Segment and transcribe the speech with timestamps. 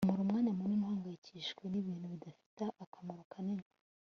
[0.05, 3.65] umara umwanya munini uhangayikishijwe nibintu bidafite akamaro kanini